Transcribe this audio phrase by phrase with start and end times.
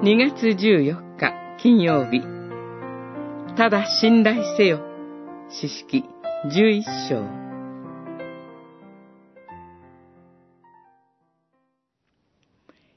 [0.00, 2.22] 2月14日金曜日。
[3.56, 4.78] ただ信頼せよ。
[5.50, 6.04] 詩式
[6.46, 7.24] 11章。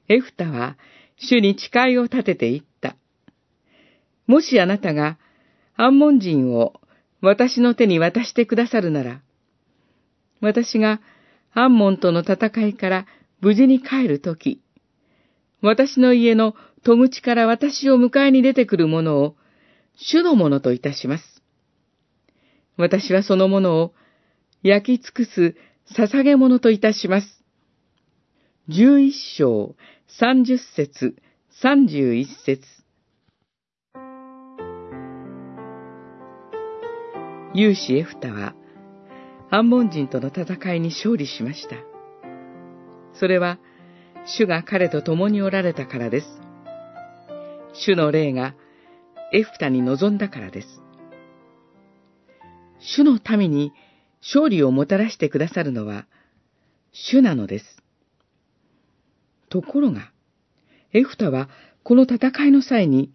[0.10, 0.78] エフタは
[1.18, 2.96] 主に誓いを立てていった。
[4.28, 5.18] もしあなたが
[5.76, 6.80] アンモン人を
[7.20, 9.22] 私の手に渡してくださるなら、
[10.40, 11.02] 私が
[11.56, 13.08] アンモンとの戦いから
[13.40, 14.62] 無事に帰るとき、
[15.62, 19.36] 私の家の戸口から私を迎えに出てくる者を、
[19.96, 21.44] 主のものといたします。
[22.78, 23.94] 私はそのものを
[24.64, 25.56] 焼き尽くす
[25.96, 27.44] 捧げ物といたします。
[28.68, 29.76] 十一章、
[30.08, 31.16] 三十節、
[31.62, 32.62] 三十一節。
[37.54, 38.56] 勇士エフタは、
[39.50, 41.76] アンモン人との戦いに勝利しました。
[43.14, 43.60] それは、
[44.26, 46.28] 主が彼と共におられたからです。
[47.74, 48.56] 主の霊が
[49.34, 50.68] エフタに臨んだからです。
[52.80, 53.74] 主の民に
[54.22, 56.06] 勝利をもたらしてくださるのは、
[56.92, 57.66] 主なのです。
[59.50, 60.12] ところが、
[60.94, 61.50] エフタは
[61.84, 63.12] この戦いの際に、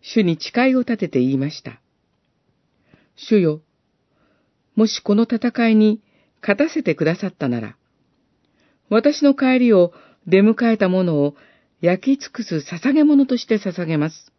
[0.00, 1.80] 主に誓いを立てて言いました。
[3.16, 3.60] 主よ、
[4.74, 6.00] もしこの戦いに
[6.40, 7.76] 勝たせてくださったなら、
[8.94, 9.92] 私の帰りを
[10.28, 11.34] 出迎えたものを
[11.80, 14.30] 焼き尽くす捧げ物として捧げます。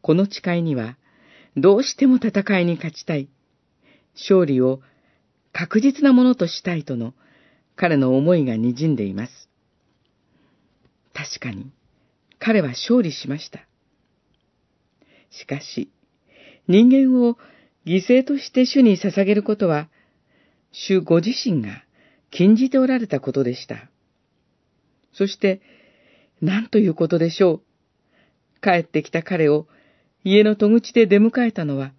[0.00, 0.96] この誓いには、
[1.56, 3.28] どうしても戦いに勝ちたい、
[4.14, 4.80] 勝利を
[5.52, 7.14] 確実なものとしたいとの
[7.74, 9.48] 彼の思いが滲んでいます。
[11.14, 11.72] 確かに、
[12.38, 13.66] 彼は勝利しました。
[15.30, 15.90] しかし、
[16.68, 17.38] 人間を
[17.84, 19.88] 犠牲として主に捧げることは、
[20.70, 21.82] 主ご自身が
[22.30, 23.88] 禁じておられたことでした。
[25.12, 25.60] そして、
[26.40, 27.62] 何ということでしょう。
[28.60, 29.66] 帰ってきた彼を
[30.24, 31.92] 家の戸口で出迎えたのは、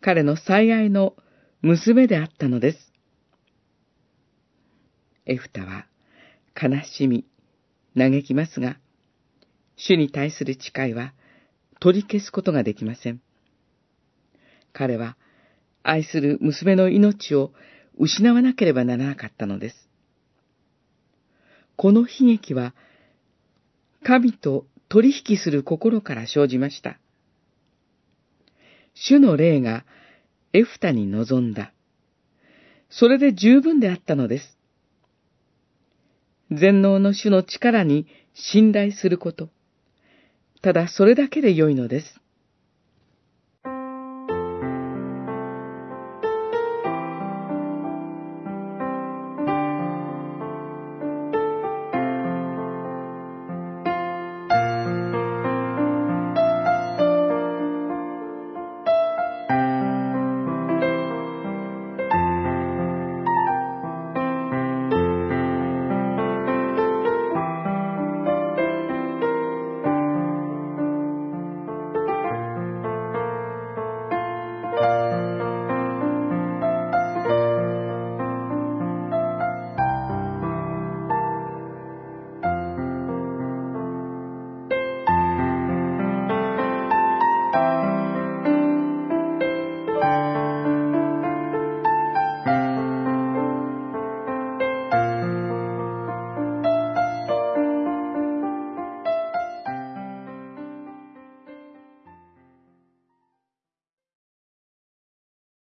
[0.00, 1.14] 彼の最愛の
[1.62, 2.92] 娘であったのです。
[5.26, 5.86] エフタは
[6.60, 7.24] 悲しみ、
[7.96, 8.78] 嘆きますが、
[9.76, 11.14] 主に対する誓いは
[11.80, 13.20] 取り消すことができません。
[14.72, 15.16] 彼は
[15.82, 17.52] 愛する娘の命を
[17.98, 19.88] 失わなければならなかったのです。
[21.76, 22.74] この悲劇は、
[24.04, 26.98] 神と取引する心から生じました。
[28.94, 29.84] 主の霊が
[30.52, 31.72] エフタに臨んだ。
[32.90, 34.58] それで十分であったのです。
[36.50, 39.48] 全能の主の力に信頼すること。
[40.60, 42.21] ただそれだけで良いのです。